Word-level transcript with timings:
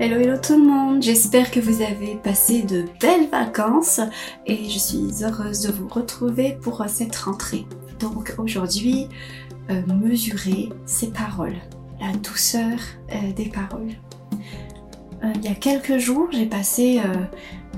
Hello 0.00 0.16
hello 0.16 0.36
tout 0.36 0.58
le 0.58 0.64
monde, 0.64 1.04
j'espère 1.04 1.52
que 1.52 1.60
vous 1.60 1.80
avez 1.80 2.16
passé 2.16 2.62
de 2.62 2.84
belles 3.00 3.28
vacances 3.30 4.00
et 4.44 4.68
je 4.68 4.76
suis 4.76 5.22
heureuse 5.22 5.60
de 5.60 5.70
vous 5.70 5.86
retrouver 5.86 6.58
pour 6.60 6.84
cette 6.88 7.14
rentrée. 7.14 7.64
Donc 8.00 8.34
aujourd'hui, 8.36 9.06
euh, 9.70 9.82
mesurer 9.86 10.70
ses 10.84 11.12
paroles, 11.12 11.54
la 12.00 12.12
douceur 12.12 12.76
euh, 13.12 13.32
des 13.36 13.48
paroles. 13.48 13.92
Euh, 15.22 15.32
il 15.36 15.44
y 15.44 15.48
a 15.48 15.54
quelques 15.54 15.98
jours, 15.98 16.26
j'ai 16.32 16.46
passé 16.46 17.00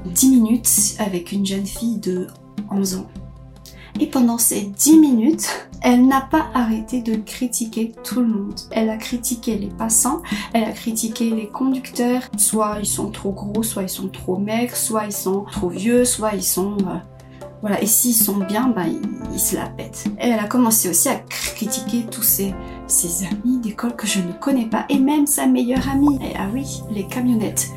10 0.07 0.31
minutes 0.31 0.97
avec 0.99 1.33
une 1.33 1.45
jeune 1.45 1.67
fille 1.67 1.99
de 1.99 2.29
11 2.71 2.97
ans. 2.97 3.09
Et 4.01 4.07
pendant 4.07 4.39
ces 4.39 4.63
10 4.63 4.99
minutes, 4.99 5.69
elle 5.83 6.07
n'a 6.07 6.21
pas 6.21 6.47
arrêté 6.55 7.01
de 7.01 7.15
critiquer 7.15 7.93
tout 8.05 8.21
le 8.21 8.27
monde. 8.27 8.61
Elle 8.71 8.91
a 8.91 8.97
critiqué 8.97 9.57
les 9.57 9.69
passants, 9.69 10.23
elle 10.53 10.65
a 10.65 10.73
critiqué 10.73 11.31
les 11.31 11.47
conducteurs. 11.47 12.23
Soit 12.37 12.79
ils 12.81 12.87
sont 12.87 13.11
trop 13.11 13.33
gros, 13.33 13.63
soit 13.63 13.85
ils 13.85 13.89
sont 13.89 14.09
trop 14.09 14.37
maigres, 14.37 14.77
soit 14.77 15.07
ils 15.07 15.13
sont 15.13 15.45
trop 15.51 15.69
vieux, 15.69 16.05
soit 16.05 16.35
ils 16.35 16.43
sont... 16.43 16.77
Euh, 16.81 16.99
voilà, 17.63 17.83
et 17.83 17.87
s'ils 17.87 18.15
sont 18.15 18.37
bien, 18.37 18.69
ben, 18.69 18.87
ils, 19.33 19.41
se 19.41 19.57
la 19.57 19.67
pètent. 19.67 20.05
Et 20.21 20.29
elle 20.29 20.39
a 20.39 20.47
commencé 20.47 20.91
aussi 20.91 21.09
à 21.09 21.17
critiquer 21.17 22.05
tous 22.11 22.23
ses, 22.23 22.55
amis 23.31 23.59
d'école 23.59 23.97
que 23.97 24.07
je 24.07 24.21
ne 24.21 24.33
connais 24.33 24.67
pas, 24.67 24.85
et 24.89 24.99
même 24.99 25.27
sa 25.27 25.47
meilleure 25.47 25.89
amie. 25.89 26.19
Ah 26.39 26.49
oui, 26.53 26.83
les 26.91 27.07
camionnettes. 27.07 27.71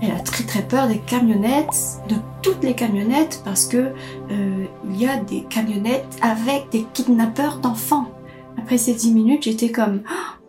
Elle 0.00 0.10
a 0.10 0.20
très 0.20 0.44
très 0.44 0.62
peur 0.62 0.88
des 0.88 0.98
camionnettes, 0.98 2.00
de 2.08 2.16
toutes 2.56 2.64
les 2.64 2.74
camionnettes, 2.74 3.42
parce 3.44 3.66
que 3.66 3.76
euh, 4.30 4.64
il 4.88 4.96
y 4.96 5.06
a 5.06 5.18
des 5.18 5.42
camionnettes 5.42 6.16
avec 6.22 6.70
des 6.70 6.86
kidnappeurs 6.94 7.58
d'enfants. 7.58 8.06
Après 8.56 8.78
ces 8.78 8.94
10 8.94 9.12
minutes, 9.12 9.42
j'étais 9.42 9.70
comme 9.70 10.00
oh, 10.08 10.42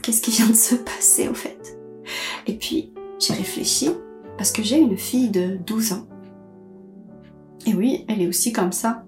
qu'est-ce 0.00 0.22
qui 0.22 0.30
vient 0.30 0.48
de 0.48 0.54
se 0.54 0.76
passer 0.76 1.28
au 1.28 1.34
fait? 1.34 1.76
Et 2.46 2.54
puis 2.54 2.92
j'ai 3.18 3.34
réfléchi 3.34 3.90
parce 4.38 4.52
que 4.52 4.62
j'ai 4.62 4.78
une 4.78 4.96
fille 4.96 5.30
de 5.30 5.58
12 5.66 5.94
ans. 5.94 6.06
Et 7.66 7.74
oui, 7.74 8.04
elle 8.06 8.22
est 8.22 8.28
aussi 8.28 8.52
comme 8.52 8.72
ça. 8.72 9.04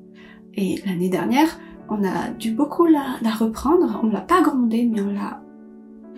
Et 0.55 0.83
l'année 0.85 1.09
dernière, 1.09 1.61
on 1.89 2.03
a 2.03 2.31
dû 2.31 2.51
beaucoup 2.51 2.87
la, 2.87 3.19
la 3.23 3.31
reprendre. 3.31 4.01
On 4.03 4.09
l'a 4.09 4.21
pas 4.21 4.43
grondée, 4.43 4.85
mais 4.85 5.01
on 5.01 5.13
l'a 5.13 5.41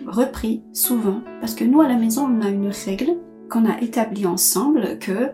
repris 0.07 0.63
souvent 0.73 1.21
parce 1.39 1.53
que 1.53 1.63
nous 1.63 1.81
à 1.81 1.87
la 1.87 1.95
maison 1.95 2.25
on 2.25 2.41
a 2.41 2.49
une 2.49 2.71
règle 2.85 3.17
qu'on 3.51 3.69
a 3.69 3.79
établie 3.81 4.25
ensemble 4.25 4.97
que 4.99 5.31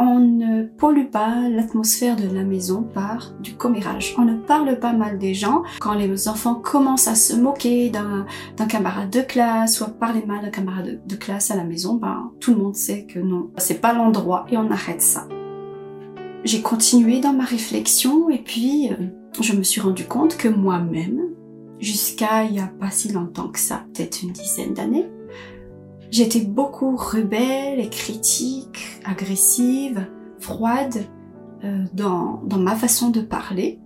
on 0.00 0.20
ne 0.20 0.62
pollue 0.62 1.10
pas 1.10 1.48
l'atmosphère 1.48 2.14
de 2.14 2.32
la 2.32 2.44
maison 2.44 2.84
par 2.84 3.32
du 3.40 3.54
commérage. 3.54 4.14
On 4.16 4.22
ne 4.22 4.36
parle 4.36 4.78
pas 4.78 4.92
mal 4.92 5.18
des 5.18 5.34
gens. 5.34 5.64
Quand 5.80 5.94
les 5.94 6.28
enfants 6.28 6.54
commencent 6.54 7.08
à 7.08 7.16
se 7.16 7.34
moquer 7.34 7.90
d'un 7.90 8.66
camarade 8.68 9.10
de 9.10 9.22
classe 9.22 9.80
ou 9.80 9.84
à 9.84 9.88
parler 9.88 10.24
mal 10.24 10.42
d'un 10.42 10.50
camarade 10.50 11.00
de, 11.04 11.16
classe 11.16 11.50
à 11.50 11.56
la 11.56 11.64
maison, 11.64 11.94
ben, 11.94 12.30
tout 12.38 12.52
le 12.52 12.58
monde 12.58 12.76
sait 12.76 13.06
que 13.06 13.18
non, 13.18 13.50
c'est 13.56 13.80
pas 13.80 13.92
l'endroit 13.92 14.46
et 14.50 14.56
on 14.56 14.70
arrête 14.70 15.02
ça. 15.02 15.26
J'ai 16.44 16.62
continué 16.62 17.18
dans 17.18 17.32
ma 17.32 17.44
réflexion 17.44 18.30
et 18.30 18.38
puis 18.38 18.90
euh, 18.92 19.06
je 19.40 19.52
me 19.52 19.64
suis 19.64 19.80
rendu 19.80 20.04
compte 20.04 20.36
que 20.36 20.46
moi-même, 20.46 21.22
jusqu'à 21.80 22.44
il 22.44 22.52
n'y 22.52 22.60
a 22.60 22.70
pas 22.78 22.92
si 22.92 23.10
longtemps 23.10 23.48
que 23.48 23.58
ça, 23.58 23.84
peut-être 23.92 24.22
une 24.22 24.30
dizaine 24.30 24.74
d'années. 24.74 25.08
J'étais 26.10 26.40
beaucoup 26.40 26.96
rebelle 26.96 27.80
et 27.80 27.90
critique, 27.90 29.00
agressive, 29.04 30.06
froide 30.38 31.04
euh, 31.64 31.84
dans, 31.92 32.40
dans 32.44 32.58
ma 32.58 32.76
façon 32.76 33.10
de 33.10 33.20
parler 33.20 33.78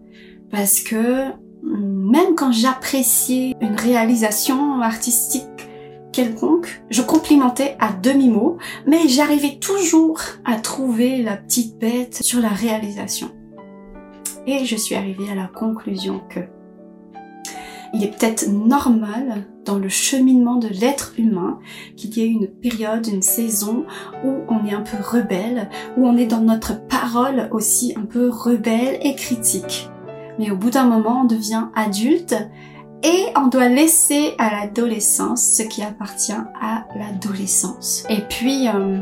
parce 0.50 0.80
que 0.80 1.30
mm, 1.62 2.10
même 2.10 2.34
quand 2.36 2.52
j'appréciais 2.52 3.54
une 3.60 3.74
réalisation 3.74 4.80
artistique 4.80 5.44
quelconque, 6.12 6.82
je 6.90 7.02
complimentais 7.02 7.74
à 7.80 7.90
demi-mot, 7.90 8.58
mais 8.86 9.08
j'arrivais 9.08 9.56
toujours 9.58 10.20
à 10.44 10.56
trouver 10.56 11.22
la 11.22 11.36
petite 11.36 11.78
bête 11.78 12.22
sur 12.22 12.40
la 12.40 12.50
réalisation. 12.50 13.30
Et 14.46 14.64
je 14.64 14.77
suis 14.77 14.94
arrivée 14.94 15.30
à 15.30 15.34
la 15.34 15.46
conclusion 15.46 16.20
que 16.28 16.40
il 17.95 18.05
est 18.05 18.19
peut-être 18.19 18.48
normal 18.48 19.47
dans 19.64 19.79
le 19.79 19.89
cheminement 19.89 20.57
de 20.57 20.69
l'être 20.69 21.13
humain 21.19 21.58
qu'il 21.97 22.17
y 22.17 22.20
ait 22.23 22.29
une 22.29 22.48
période, 22.48 23.07
une 23.07 23.23
saison 23.23 23.85
où 24.25 24.41
on 24.48 24.67
est 24.67 24.75
un 24.75 24.80
peu 24.80 24.97
rebelle, 25.03 25.69
où 25.97 26.07
on 26.07 26.17
est 26.17 26.27
dans 26.27 26.41
notre 26.41 26.85
parole 26.86 27.48
aussi 27.53 27.95
un 27.97 28.05
peu 28.07 28.29
rebelle 28.29 28.98
et 29.03 29.14
critique. 29.14 29.89
Mais 30.39 30.51
au 30.51 30.57
bout 30.57 30.70
d'un 30.70 30.85
moment, 30.85 31.23
on 31.23 31.27
devient 31.27 31.67
adulte 31.75 32.35
et 33.05 33.27
on 33.36 33.48
doit 33.48 33.69
laisser 33.69 34.35
à 34.39 34.51
l'adolescence 34.51 35.57
ce 35.57 35.63
qui 35.63 35.83
appartient 35.83 36.33
à 36.33 36.86
l'adolescence. 36.97 38.05
Et 38.09 38.20
puis, 38.29 38.69
euh, 38.69 38.98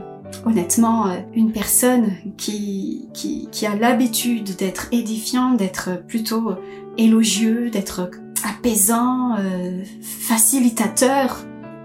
honnêtement, 0.47 1.09
euh, 1.09 1.21
une 1.35 1.53
personne 1.53 2.13
qui, 2.37 3.09
qui, 3.13 3.49
qui 3.53 3.67
a 3.67 3.77
l'habitude 3.77 4.57
d'être 4.57 4.89
édifiant, 4.91 5.53
d'être 5.53 6.05
plutôt 6.07 6.53
élogieux, 6.97 7.71
d'être 7.71 8.11
apaisant, 8.45 9.37
euh, 9.39 9.83
facilitateur 10.03 11.45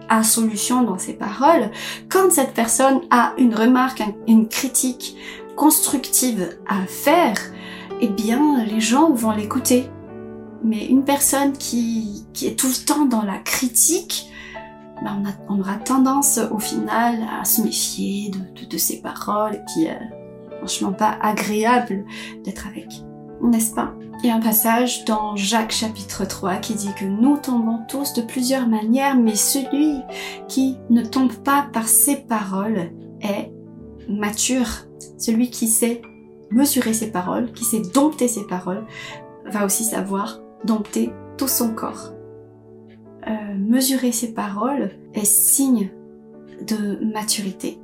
à 0.09 0.23
solution 0.23 0.83
dans 0.83 0.97
ses 0.97 1.13
paroles, 1.13 1.71
quand 2.09 2.31
cette 2.31 2.53
personne 2.53 3.01
a 3.09 3.33
une 3.37 3.55
remarque, 3.55 4.03
une 4.27 4.47
critique 4.47 5.17
constructive 5.55 6.57
à 6.67 6.85
faire, 6.85 7.37
eh 8.01 8.09
bien 8.09 8.63
les 8.65 8.81
gens 8.81 9.11
vont 9.11 9.31
l'écouter. 9.31 9.89
Mais 10.63 10.85
une 10.85 11.03
personne 11.03 11.53
qui, 11.53 12.25
est 12.43 12.57
tout 12.57 12.67
le 12.67 12.85
temps 12.85 13.05
dans 13.05 13.23
la 13.23 13.37
critique, 13.37 14.27
ben 15.03 15.23
on, 15.49 15.59
aura 15.59 15.75
tendance 15.75 16.39
au 16.51 16.59
final 16.59 17.19
à 17.39 17.45
se 17.45 17.61
méfier 17.61 18.31
de 18.69 18.77
ses 18.77 19.01
paroles 19.01 19.55
et 19.55 19.61
puis 19.67 19.87
euh, 19.87 19.93
franchement 20.57 20.93
pas 20.93 21.17
agréable 21.21 22.05
d'être 22.43 22.65
avec. 22.67 23.04
N'est-ce 23.41 23.73
pas? 23.73 23.93
Il 24.23 24.27
y 24.27 24.31
a 24.31 24.35
un 24.35 24.41
passage 24.41 25.05
dans 25.05 25.35
Jacques 25.35 25.71
chapitre 25.71 26.25
3 26.25 26.55
qui 26.55 26.73
dit 26.73 26.93
que 26.99 27.05
nous 27.05 27.37
tombons 27.37 27.79
tous 27.87 28.13
de 28.13 28.21
plusieurs 28.21 28.67
manières, 28.67 29.15
mais 29.15 29.35
celui 29.35 29.99
qui 30.47 30.77
ne 30.89 31.03
tombe 31.03 31.33
pas 31.33 31.67
par 31.71 31.87
ses 31.87 32.15
paroles 32.15 32.91
est 33.21 33.51
mature. 34.09 34.67
Celui 35.17 35.49
qui 35.49 35.67
sait 35.67 36.01
mesurer 36.49 36.93
ses 36.93 37.11
paroles, 37.11 37.51
qui 37.51 37.65
sait 37.65 37.81
dompter 37.93 38.27
ses 38.27 38.47
paroles, 38.47 38.85
va 39.45 39.65
aussi 39.65 39.83
savoir 39.83 40.39
dompter 40.63 41.11
tout 41.37 41.47
son 41.47 41.73
corps. 41.73 42.13
Euh, 43.27 43.31
mesurer 43.57 44.11
ses 44.11 44.33
paroles 44.33 44.91
est 45.13 45.25
signe 45.25 45.89
de 46.65 47.03
maturité. 47.03 47.79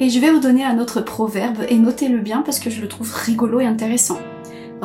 Et 0.00 0.08
je 0.08 0.18
vais 0.18 0.30
vous 0.30 0.40
donner 0.40 0.64
un 0.64 0.78
autre 0.78 1.00
proverbe 1.00 1.58
et 1.68 1.76
notez-le 1.76 2.18
bien 2.18 2.42
parce 2.42 2.58
que 2.58 2.70
je 2.70 2.80
le 2.80 2.88
trouve 2.88 3.12
rigolo 3.14 3.60
et 3.60 3.66
intéressant. 3.66 4.18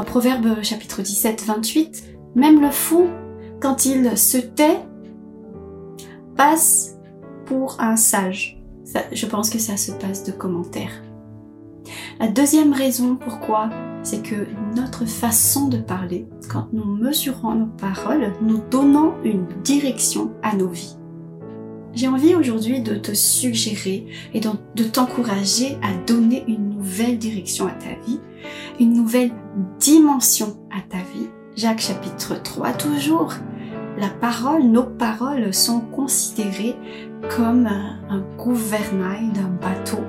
Proverbe 0.04 0.64
chapitre 0.64 1.02
17, 1.02 1.44
28, 1.46 2.04
même 2.36 2.62
le 2.62 2.72
fou, 2.72 3.08
quand 3.60 3.86
il 3.86 4.18
se 4.18 4.38
tait, 4.38 4.80
passe 6.36 6.98
pour 7.46 7.78
un 7.80 7.96
sage. 7.96 8.62
je 9.12 9.26
pense 9.26 9.50
que 9.50 9.60
ça 9.60 9.78
se 9.78 9.92
passe 9.92 10.24
de 10.24 10.32
commentaires. 10.32 11.04
La 12.20 12.28
deuxième 12.28 12.74
raison 12.74 13.16
pourquoi, 13.16 13.70
c'est 14.04 14.24
que 14.24 14.48
notre 14.76 15.06
façon 15.06 15.68
de 15.68 15.78
parler, 15.78 16.28
quand 16.50 16.68
nous 16.72 16.86
mesurons 16.86 17.56
nos 17.56 17.66
paroles, 17.66 18.34
nous 18.42 18.62
donnons 18.70 19.14
une 19.24 19.48
direction 19.64 20.32
à 20.44 20.56
nos 20.56 20.70
vies. 20.70 20.96
J'ai 21.94 22.08
envie 22.08 22.36
aujourd'hui 22.36 22.82
de 22.82 22.96
te 22.96 23.14
suggérer 23.14 24.06
et 24.34 24.40
de 24.40 24.84
t'encourager 24.84 25.78
à 25.82 25.94
donner 26.06 26.44
une 26.48 26.69
nouvelle 26.80 27.18
direction 27.18 27.68
à 27.68 27.72
ta 27.72 27.94
vie, 28.06 28.20
une 28.80 28.94
nouvelle 28.94 29.32
dimension 29.80 30.58
à 30.72 30.82
ta 30.90 30.98
vie. 30.98 31.30
Jacques 31.56 31.82
chapitre 31.82 32.42
3 32.42 32.74
toujours. 32.74 33.34
La 33.98 34.10
parole, 34.10 34.64
nos 34.64 34.84
paroles 34.84 35.54
sont 35.54 35.82
considérées 35.82 36.76
comme 37.36 37.68
un 37.68 38.24
gouvernail 38.38 39.30
d'un 39.34 39.50
bateau. 39.62 40.04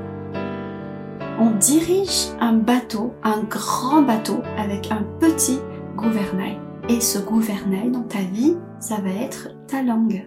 On 1.40 1.50
dirige 1.58 2.28
un 2.40 2.52
bateau, 2.52 3.14
un 3.25 3.43
grand 3.43 4.02
bateau 4.02 4.43
avec 4.56 4.93
un 4.93 5.02
petit 5.19 5.58
gouvernail. 5.96 6.58
Et 6.88 7.00
ce 7.00 7.19
gouvernail 7.19 7.90
dans 7.90 8.02
ta 8.02 8.20
vie, 8.20 8.56
ça 8.78 8.96
va 8.96 9.11
être 9.11 9.49
ta 9.66 9.82
langue 9.82 10.25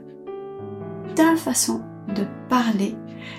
ta 1.16 1.36
façon 1.36 1.82
de 2.16 2.24
parler 2.50 2.96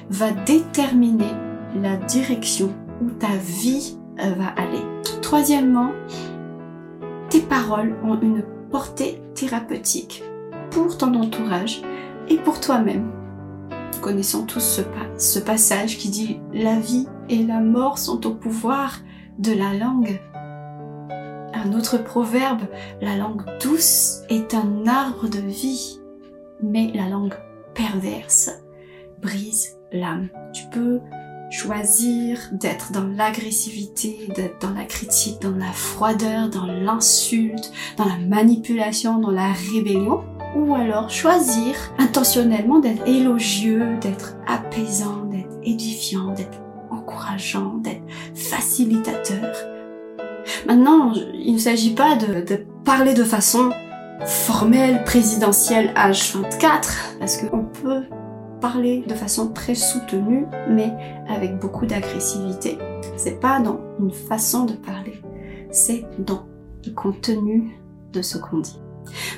va 0.09 0.31
déterminer 0.31 1.33
la 1.75 1.97
direction 1.97 2.73
où 3.03 3.11
ta 3.11 3.35
vie 3.37 3.99
euh, 4.21 4.31
va 4.35 4.49
aller. 4.49 4.83
Troisièmement, 5.23 5.93
tes 7.31 7.41
paroles 7.41 7.97
ont 8.05 8.21
une 8.21 8.43
portée 8.71 9.23
thérapeutique 9.35 10.23
pour 10.71 10.97
ton 10.99 11.15
entourage 11.15 11.83
et 12.29 12.37
pour 12.37 12.61
toi-même. 12.61 13.11
Connaissons 14.01 14.45
tous 14.45 14.61
ce, 14.61 14.83
ce 15.19 15.39
passage 15.39 15.97
qui 15.99 16.11
dit 16.11 16.41
la 16.53 16.79
vie 16.79 17.07
et 17.29 17.43
la 17.45 17.61
mort 17.61 17.99
sont 17.99 18.27
au 18.27 18.35
pouvoir 18.35 19.01
de 19.39 19.53
la 19.53 19.73
langue. 19.75 20.21
Un 21.55 21.73
autre 21.73 22.03
proverbe, 22.03 22.63
la 23.01 23.17
langue 23.17 23.45
douce 23.63 24.23
est 24.29 24.55
un 24.55 24.87
arbre 24.87 25.29
de 25.29 25.39
vie, 25.39 26.01
mais 26.63 26.93
la 26.95 27.09
langue 27.09 27.35
perverse 27.75 28.51
brise 29.23 29.79
l'âme. 29.93 30.29
Tu 30.53 30.65
peux 30.71 31.01
choisir 31.51 32.39
d'être 32.53 32.93
dans 32.93 33.07
l'agressivité, 33.07 34.29
d'être 34.35 34.61
dans 34.61 34.75
la 34.75 34.85
critique, 34.85 35.41
dans 35.41 35.57
la 35.57 35.73
froideur, 35.73 36.49
dans 36.49 36.67
l'insulte, 36.67 37.73
dans 37.97 38.05
la 38.05 38.19
manipulation, 38.19 39.19
dans 39.19 39.31
la 39.31 39.53
rébellion, 39.53 40.25
ou 40.57 40.75
alors 40.75 41.11
choisir 41.11 41.75
intentionnellement 41.99 42.79
d'être 42.79 43.07
élogieux, 43.07 43.97
d'être 44.01 44.37
apaisant, 44.47 45.25
d'être 45.31 45.59
édifiant, 45.65 46.33
d'être 46.35 46.61
encourageant, 46.91 47.75
d'être 47.79 48.03
facilitateur. 48.35 49.55
Maintenant, 50.67 51.13
il 51.35 51.55
ne 51.55 51.59
s'agit 51.59 51.95
pas 51.95 52.17
de, 52.17 52.67
parler 52.85 53.15
de 53.15 53.25
façon 53.25 53.71
formelle, 54.27 55.03
présidentielle, 55.05 55.93
H24, 55.97 57.19
parce 57.19 57.39
qu'on 57.39 57.65
peut 57.65 58.05
parler 58.65 59.05
de 59.07 59.13
façon 59.13 59.53
très 59.53 59.75
soutenue, 59.75 60.47
mais 60.71 60.91
avec 61.29 61.59
beaucoup 61.59 61.85
d'agressivité. 61.85 62.79
C'est 63.15 63.39
pas 63.39 63.61
dans 63.61 63.79
une 64.01 64.11
façon 64.11 64.65
de 64.65 64.73
parler, 64.73 65.21
c'est 65.71 66.07
dans 66.19 66.47
le 66.87 66.93
contenu 66.93 67.79
de 68.15 68.23
ce 68.23 68.39
qu'on 68.39 68.61
dit. 68.61 68.81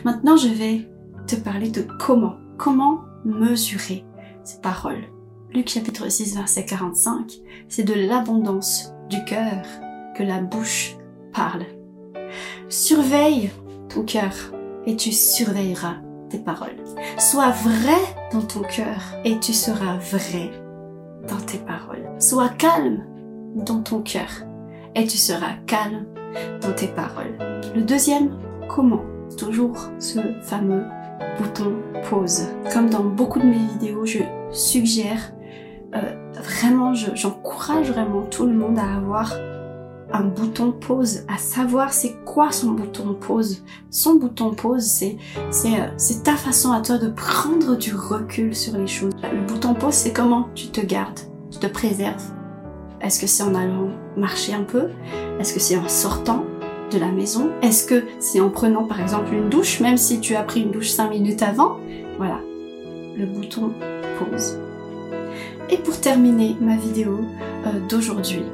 Maintenant, 0.05 0.37
je 0.37 0.47
vais 0.47 0.89
te 1.27 1.35
parler 1.35 1.71
de 1.71 1.85
comment, 1.99 2.37
comment 2.57 3.01
mesurer 3.25 4.05
ces 4.45 4.61
paroles. 4.61 5.03
Luc 5.53 5.71
chapitre 5.71 6.09
6 6.09 6.37
verset 6.37 6.65
45, 6.65 7.33
c'est 7.69 7.83
de 7.83 7.95
l'abondance 7.95 8.93
du 9.11 9.25
cœur 9.25 9.65
que 10.17 10.23
la 10.23 10.41
bouche 10.41 10.95
parle. 11.33 11.65
Surveille 12.69 13.51
ton 13.89 14.05
cœur 14.05 14.35
et 14.87 14.95
tu 14.95 15.11
surveilleras 15.11 15.97
paroles. 16.39 16.85
Sois 17.19 17.51
vrai 17.51 18.01
dans 18.33 18.43
ton 18.43 18.63
cœur 18.63 19.01
et 19.25 19.39
tu 19.39 19.53
seras 19.53 19.97
vrai 19.97 20.51
dans 21.29 21.41
tes 21.41 21.59
paroles. 21.59 22.09
Sois 22.19 22.49
calme 22.49 23.05
dans 23.55 23.83
ton 23.83 24.01
cœur 24.03 24.29
et 24.95 25.07
tu 25.07 25.17
seras 25.17 25.55
calme 25.67 26.07
dans 26.61 26.73
tes 26.73 26.89
paroles. 26.89 27.37
Le 27.75 27.83
deuxième, 27.83 28.39
comment? 28.69 29.03
Toujours 29.37 29.77
ce 29.99 30.21
fameux 30.43 30.85
bouton 31.39 31.75
pause. 32.09 32.47
Comme 32.73 32.91
dans 32.91 33.05
beaucoup 33.05 33.41
de 33.41 33.47
mes 33.47 33.67
vidéos, 33.73 34.07
je 34.07 34.21
suggère 34.51 35.33
euh, 35.95 36.33
vraiment, 36.35 36.95
j'encourage 36.95 37.91
vraiment 37.91 38.23
tout 38.23 38.47
le 38.47 38.53
monde 38.53 38.79
à 38.79 38.97
avoir 38.97 39.33
un 40.13 40.25
bouton 40.25 40.73
pause, 40.73 41.25
à 41.29 41.37
savoir 41.39 41.93
c'est 41.93 42.17
quoi 42.25 42.53
son 42.53 42.73
bouton 42.73 43.15
pause. 43.15 43.65
Son 43.91 44.15
bouton 44.15 44.55
pause, 44.55 44.85
c'est 44.85 45.17
c'est 45.51 45.81
euh, 45.81 45.89
c'est 45.97 46.23
ta 46.23 46.37
façon 46.37 46.73
à 46.73 46.81
toi 46.81 46.99
de 46.99 47.09
prendre 47.09 47.77
du 47.77 47.95
recul 47.95 48.55
sur 48.55 48.77
les 48.77 48.87
choses. 48.87 49.13
Le 49.23 49.47
bouton 49.47 49.75
pause, 49.75 49.95
c'est 49.95 50.13
comment 50.13 50.49
tu 50.55 50.69
te 50.69 50.81
gardes, 50.81 51.21
tu 51.51 51.59
te 51.59 51.67
préserves. 51.67 52.23
Est-ce 53.01 53.21
que 53.21 53.27
c'est 53.27 53.43
en 53.43 53.55
allant 53.55 53.91
marcher 54.17 54.55
un 54.55 54.63
peu? 54.63 54.89
Est-ce 55.39 55.53
que 55.53 55.61
c'est 55.61 55.77
en 55.77 55.89
sortant 55.89 56.45
de 56.91 56.99
la 56.99 57.11
maison? 57.11 57.51
Est-ce 57.63 57.87
que 57.87 58.05
c'est 58.21 58.41
en 58.41 58.49
prenant 58.49 58.85
par 58.85 59.01
exemple 59.01 59.35
une 59.35 59.51
douche, 59.51 59.81
même 59.81 59.97
si 59.97 60.21
tu 60.21 60.35
as 60.37 60.43
pris 60.43 60.63
une 60.63 60.71
douche 60.71 60.91
5 60.91 61.11
minutes 61.11 61.43
avant? 61.43 61.79
Voilà, 62.17 62.41
le 63.17 63.27
bouton 63.27 63.73
pause. 64.19 64.59
Et 65.69 65.79
pour 65.79 66.01
terminer 66.01 66.57
ma 66.61 66.77
vidéo 66.77 67.19
euh, 67.67 67.87
d'aujourd'hui, 67.89 68.45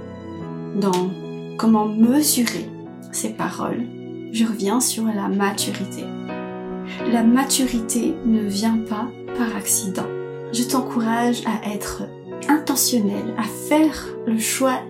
dans 0.81 1.11
comment 1.57 1.87
mesurer 1.87 2.69
ces 3.13 3.31
paroles, 3.31 3.87
je 4.33 4.45
reviens 4.45 4.81
sur 4.81 5.05
la 5.05 5.29
maturité. 5.29 6.05
La 7.11 7.23
maturité 7.23 8.15
ne 8.25 8.41
vient 8.41 8.79
pas 8.89 9.09
par 9.37 9.57
accident. 9.57 10.07
Je 10.53 10.63
t'encourage 10.65 11.43
à 11.47 11.73
être 11.73 12.03
intentionnel, 12.49 13.35
à 13.39 13.45
faire 13.45 14.09
le 14.27 14.39
choix 14.39 14.81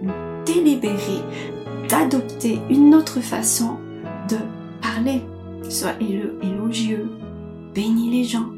délibéré 0.47 1.21
d'adopter 1.89 2.61
une 2.71 2.95
autre 2.95 3.21
façon 3.21 3.77
de 4.29 4.37
parler. 4.81 5.23
Sois 5.69 5.95
élogieux, 6.01 7.11
bénis 7.75 8.11
les 8.11 8.25
gens, 8.25 8.51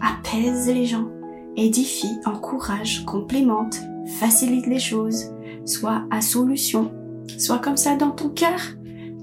apaise 0.00 0.68
les 0.68 0.86
gens, 0.86 1.08
édifie, 1.56 2.16
encourage, 2.24 3.04
complimente, 3.04 3.78
facilite 4.18 4.66
les 4.66 4.78
choses, 4.78 5.32
sois 5.64 6.04
à 6.10 6.20
solution, 6.20 6.92
sois 7.38 7.58
comme 7.58 7.76
ça 7.76 7.96
dans 7.96 8.10
ton 8.10 8.28
cœur, 8.28 8.60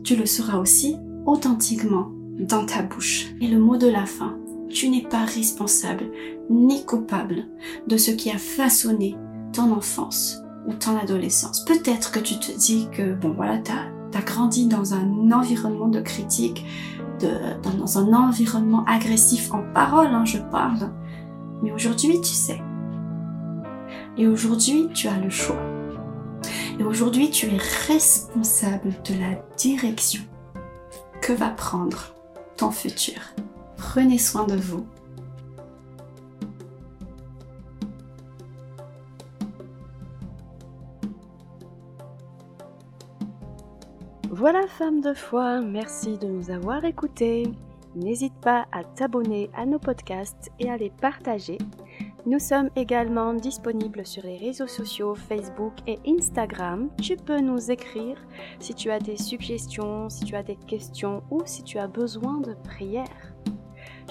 tu 0.03 0.15
le 0.15 0.25
seras 0.25 0.57
aussi 0.57 0.97
authentiquement 1.25 2.11
dans 2.39 2.65
ta 2.65 2.81
bouche. 2.81 3.27
Et 3.41 3.47
le 3.47 3.59
mot 3.59 3.77
de 3.77 3.87
la 3.87 4.05
fin, 4.05 4.37
tu 4.69 4.89
n'es 4.89 5.03
pas 5.03 5.25
responsable 5.25 6.05
ni 6.49 6.85
coupable 6.85 7.45
de 7.87 7.97
ce 7.97 8.11
qui 8.11 8.31
a 8.31 8.37
façonné 8.37 9.15
ton 9.53 9.71
enfance 9.71 10.41
ou 10.67 10.73
ton 10.73 10.97
adolescence. 10.97 11.65
Peut-être 11.65 12.11
que 12.11 12.19
tu 12.19 12.39
te 12.39 12.57
dis 12.57 12.87
que, 12.91 13.13
bon 13.13 13.33
voilà, 13.33 13.57
t'as 13.57 13.87
as 14.13 14.21
grandi 14.21 14.67
dans 14.67 14.93
un 14.93 15.31
environnement 15.31 15.87
de 15.87 16.01
critique, 16.01 16.65
de, 17.19 17.29
dans, 17.63 17.97
un 17.97 18.13
environnement 18.13 18.83
agressif 18.85 19.53
en 19.53 19.63
parole, 19.73 20.07
hein, 20.07 20.25
je 20.25 20.37
parle. 20.37 20.91
Mais 21.63 21.71
aujourd'hui, 21.71 22.19
tu 22.21 22.33
sais. 22.33 22.61
Et 24.17 24.27
aujourd'hui, 24.27 24.89
tu 24.93 25.07
as 25.07 25.17
le 25.17 25.29
choix. 25.29 25.61
Aujourd'hui, 26.85 27.29
tu 27.29 27.47
es 27.47 27.57
responsable 27.87 28.93
de 29.05 29.13
la 29.19 29.35
direction 29.55 30.23
que 31.21 31.31
va 31.31 31.49
prendre 31.49 32.13
ton 32.57 32.71
futur? 32.71 33.19
Prenez 33.77 34.17
soin 34.17 34.45
de 34.45 34.55
vous 34.55 34.85
Voilà 44.29 44.65
femme 44.67 45.01
de 45.01 45.13
foi, 45.13 45.61
merci 45.61 46.17
de 46.17 46.27
nous 46.27 46.49
avoir 46.49 46.83
écoutés. 46.83 47.43
N'hésite 47.95 48.33
pas 48.41 48.65
à 48.71 48.83
t'abonner 48.83 49.49
à 49.53 49.65
nos 49.65 49.79
podcasts 49.79 50.49
et 50.59 50.69
à 50.69 50.77
les 50.77 50.89
partager. 50.89 51.57
Nous 52.27 52.37
sommes 52.37 52.69
également 52.75 53.33
disponibles 53.33 54.05
sur 54.05 54.23
les 54.23 54.37
réseaux 54.37 54.67
sociaux 54.67 55.15
Facebook 55.15 55.73
et 55.87 55.97
Instagram. 56.07 56.89
Tu 57.01 57.15
peux 57.15 57.39
nous 57.39 57.71
écrire 57.71 58.15
si 58.59 58.75
tu 58.75 58.91
as 58.91 58.99
des 58.99 59.17
suggestions, 59.17 60.07
si 60.07 60.25
tu 60.25 60.35
as 60.35 60.43
des 60.43 60.55
questions 60.55 61.23
ou 61.31 61.41
si 61.45 61.63
tu 61.63 61.79
as 61.79 61.87
besoin 61.87 62.39
de 62.39 62.53
prières. 62.63 63.33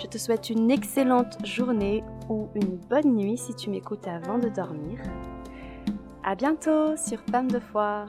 Je 0.02 0.08
te 0.08 0.18
souhaite 0.18 0.50
une 0.50 0.72
excellente 0.72 1.38
journée 1.46 2.02
ou 2.28 2.48
une 2.56 2.78
bonne 2.88 3.14
nuit 3.14 3.38
si 3.38 3.54
tu 3.54 3.70
m'écoutes 3.70 4.08
avant 4.08 4.38
de 4.38 4.48
dormir. 4.48 4.98
À 6.24 6.34
bientôt 6.34 6.96
sur 6.96 7.20
Femme 7.30 7.50
de 7.50 7.60
foi. 7.60 8.06